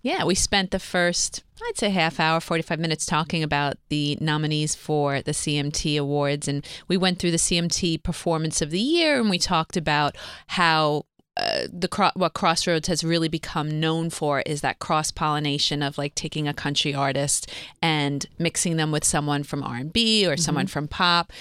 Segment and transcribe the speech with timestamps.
[0.00, 4.76] Yeah, we spent the first, I'd say, half hour, 45 minutes talking about the nominees
[4.76, 6.46] for the CMT Awards.
[6.46, 10.16] And we went through the CMT Performance of the Year and we talked about
[10.48, 11.04] how.
[11.38, 15.96] Uh, the cro- what Crossroads has really become known for is that cross pollination of
[15.96, 17.48] like taking a country artist
[17.80, 21.32] and mixing them with someone from R and B or someone from pop.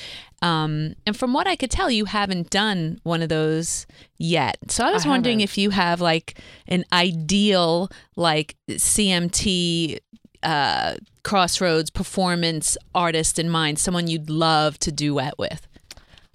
[0.41, 3.87] Um, and from what I could tell, you haven't done one of those
[4.19, 4.57] yet.
[4.67, 9.97] So I was I wondering if you have like an ideal like CMT
[10.43, 15.67] uh, Crossroads performance artist in mind, someone you'd love to duet with.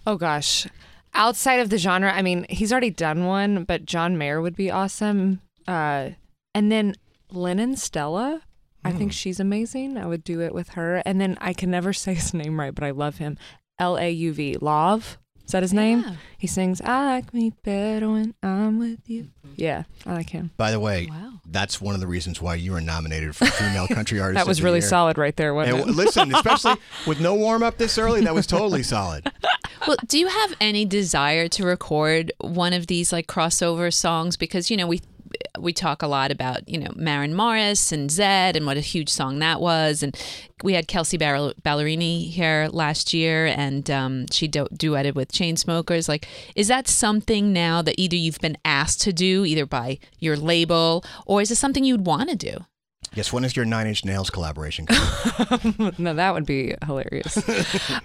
[0.07, 0.67] Oh gosh.
[1.15, 4.70] Outside of the genre, I mean, he's already done one, but John Mayer would be
[4.70, 5.41] awesome.
[5.69, 6.11] Uh,
[6.55, 6.95] and then
[7.30, 8.43] Lennon Stella,
[8.84, 8.98] I Hmm.
[8.98, 9.97] think she's amazing.
[9.98, 11.03] I would do it with her.
[11.05, 13.37] And then I can never say his name right, but I love him.
[13.79, 14.56] L A U V.
[14.61, 15.19] Love.
[15.45, 16.01] Is that his name?
[16.06, 16.15] Yeah.
[16.39, 19.29] He sings, I like me better when I'm with you.
[19.56, 20.53] Yeah, I like him.
[20.56, 21.41] By the way, Wow.
[21.47, 24.37] that's one of the reasons why you were nominated for Female Country Artist.
[24.37, 24.89] That of was the really Year.
[24.89, 25.97] solid right there, wasn't And it?
[25.97, 29.31] listen, especially with no warm up this early, that was totally solid.
[29.86, 34.36] Well, do you have any desire to record one of these like crossover songs?
[34.36, 35.00] Because you know we
[35.58, 39.08] we talk a lot about you know Maren Morris and Zedd and what a huge
[39.08, 40.16] song that was, and
[40.62, 46.08] we had Kelsey Ball- Ballerini here last year, and um, she du- duetted with Chainsmokers.
[46.08, 50.36] Like, is that something now that either you've been asked to do, either by your
[50.36, 52.64] label, or is it something you'd want to do?
[53.14, 55.95] Yes, when is your Nine Inch Nails collaboration coming?
[55.98, 57.39] no, that would be hilarious.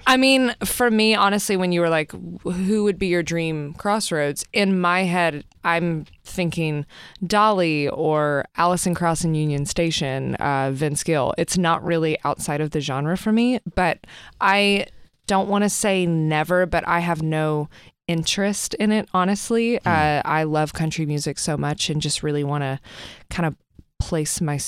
[0.05, 2.11] I mean, for me, honestly, when you were like,
[2.43, 4.43] who would be your dream crossroads?
[4.51, 6.85] In my head, I'm thinking
[7.25, 11.33] Dolly or Alison Krauss and Union Station, uh, Vince Gill.
[11.37, 14.05] It's not really outside of the genre for me, but
[14.41, 14.87] I
[15.25, 17.69] don't want to say never, but I have no
[18.07, 19.77] interest in it, honestly.
[19.85, 22.79] Uh, I love country music so much and just really want to
[23.29, 23.55] kind of
[24.07, 24.59] place my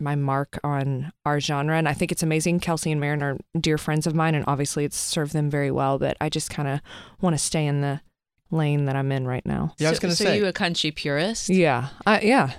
[0.00, 2.58] my mark on our genre and I think it's amazing.
[2.60, 5.98] Kelsey and Maren are dear friends of mine and obviously it's served them very well,
[5.98, 6.80] but I just kind of
[7.20, 8.00] want to stay in the
[8.50, 9.72] lane that I'm in right now.
[9.78, 10.36] Yeah, I was So- going to so say.
[10.38, 11.48] you a country purist?
[11.48, 11.88] Yeah.
[12.06, 12.54] Uh, yeah.